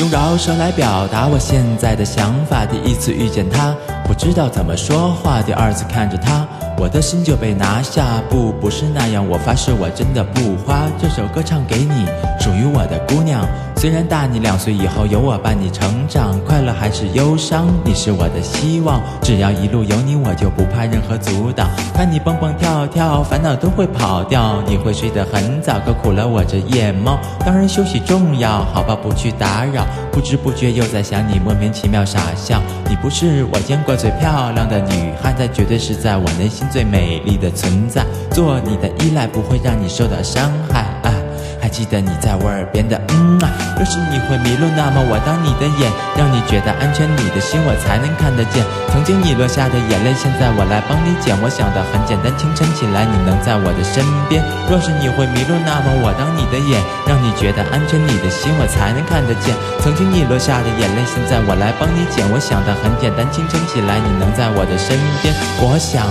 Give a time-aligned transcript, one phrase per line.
[0.00, 2.64] 用饶舌来表达我现在的想法。
[2.64, 8.22] 第一次遇见他，不知道怎么说话；第二次看着他，我的心就被拿下。
[8.30, 10.88] 不，不是那样，我发誓我真的不花。
[10.98, 12.06] 这首歌唱给你，
[12.40, 13.46] 属于我的姑娘。
[13.80, 19.00] 虽然大你两岁，以后有我伴你成长，快乐还是忧伤，你是我的希望。
[19.22, 21.66] 只要一路有你，我就不怕任何阻挡。
[21.94, 24.62] 看你蹦蹦跳跳，烦恼都会跑掉。
[24.66, 27.18] 你会睡得很早，可苦了我这夜猫。
[27.38, 29.86] 当然休息重要，好吧，不去打扰。
[30.12, 32.60] 不知不觉又在想你，莫名其妙傻笑。
[32.86, 38.04] 你不是我见过最漂亮的女孩，但绝对是在我内心最美丽的存在。
[38.30, 40.84] 做你的依赖不会让你受到伤害。
[41.70, 43.48] 记得你在我耳边的嗯啊，
[43.78, 45.86] 若是你会迷路，那么我当你的眼，
[46.18, 48.60] 让你觉得安全，你的心我才能看得见。
[48.90, 51.32] 曾经你落下的眼泪，现在我来帮你捡。
[51.40, 54.42] 我想的很简单，清晨起来你能在我的身边。
[54.68, 59.54] 若是你会迷路，那么我当你的眼，让你觉得安全，你的心我才能看得见。
[59.78, 62.26] 曾经你落下的眼泪，现在我来帮你捡。
[62.34, 65.32] 我想的很简单，清晨起来你能在我的身边。
[65.62, 66.10] 我想。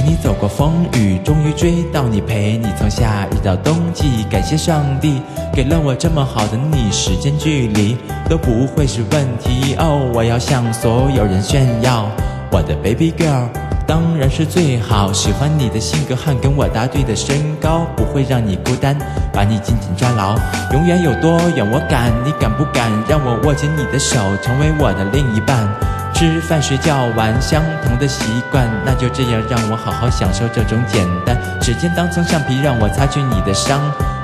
[0.00, 4.24] 陪你走过风雨，终于追到你，陪你从夏日到冬季。
[4.30, 5.20] 感谢上帝
[5.52, 9.74] 给了我这么好的你，时间距离都不会是问题。
[9.78, 12.10] 哦，我要向所有人炫耀，
[12.50, 13.46] 我的 baby girl
[13.86, 15.12] 当然是最好。
[15.12, 18.96] 喜欢你的性格和跟我搭对的身高，不会让你孤单，
[19.34, 20.34] 把你紧紧抓牢。
[20.72, 25.68] 永远有多远我敢，你敢不敢让我握紧你的手，成为我的另一半？
[26.12, 31.36] 吃饭、睡觉、玩，相同的习惯，那就这样让我好好享受这种简单。
[31.60, 33.80] 指尖当成橡皮，让我擦去你的伤。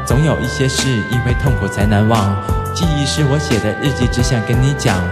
[0.07, 2.37] 总有一些事，因为痛苦才难忘。
[2.75, 5.03] 记忆是我写的日记，只想跟你讲，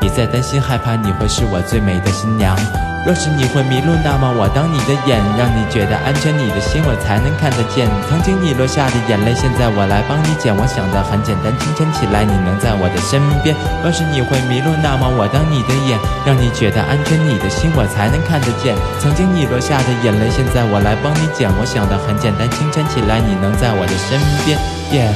[0.00, 2.56] 别再担心害怕，你会是我最美的新娘。
[3.04, 7.90] 若是你会迷路，那么我当你的眼，让你觉得安全，你的心我才能看得见。
[8.06, 10.54] 曾经你落下的眼泪，现在我来帮你捡。
[10.54, 13.58] 我想的很简单，清晨起来你能在我的身边。
[13.82, 18.78] 若是你会迷路，那么我当你的眼，让你觉得安全，你的心我才能看得见。
[19.02, 21.50] 曾经你落下的眼泪，现在我来帮你捡。
[21.58, 24.14] 我想的很简单，清晨起来你能在我的身
[24.46, 24.54] 边。
[24.94, 25.10] 耶，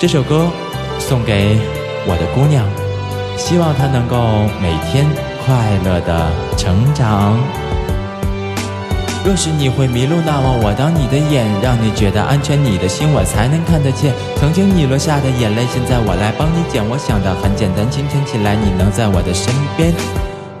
[0.00, 0.48] 这首歌
[0.96, 1.60] 送给
[2.08, 2.64] 我的姑娘，
[3.36, 5.04] 希望她能够每天。
[5.44, 7.38] 快乐的成长。
[9.24, 14.14] 若是你会迷路，那么我当你的眼，让你觉得安全，你的心我才能看得见。
[14.36, 16.82] 曾经你落下的眼泪，现在我来帮你捡。
[16.88, 19.92] 我想的很简单，清晨起来你能在我的身边，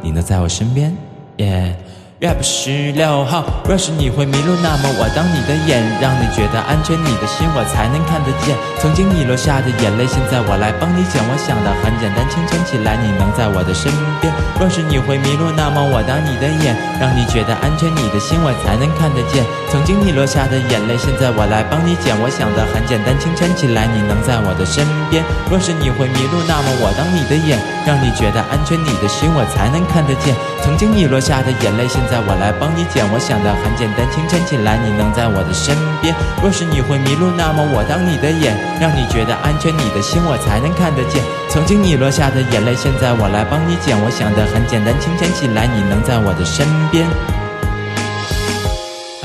[0.02, 0.94] 你能在我身边，
[1.38, 1.74] 耶。
[2.20, 8.52] Rap 十六号，若是你会迷路，那么我当你的眼，让你觉得安全，你的心我才能看得见。
[8.76, 11.16] 曾经你落下的眼泪，现在我来帮你捡。
[11.24, 13.88] 我想的很简单，清晨起来你能在我的身
[14.20, 14.28] 边。
[14.60, 19.40] 若是你会迷路，那么我当你的眼，让你觉得安全，你的心我才能看得见。
[19.72, 22.12] 曾经你落下的眼泪，现在我来帮你捡。
[22.20, 25.24] 我想的很简单，清晨起来你能在我的身边。
[25.48, 27.56] 若是你会迷路，那么我当你的眼，
[27.90, 30.32] 让你觉得安全，你的心我才能看得见。
[30.62, 36.14] 曾经你落下的眼泪，现在我来帮你捡，我想的很简单，清晨起来你能在我的身边。
[36.40, 41.20] 若是你会迷路，那么我当你的眼，让你觉得安全，你的心我才能看得见。
[41.48, 46.62] 曾经你落下的眼泪，现在我来帮你捡，我想的很简单，清晨起来你能在我的身
[46.94, 47.10] 边。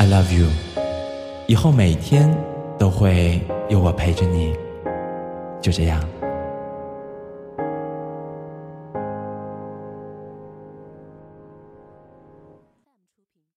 [0.01, 0.49] I love you，
[1.45, 2.35] 以后每天
[2.79, 4.55] 都会有我陪着你，
[5.61, 6.01] 就这样。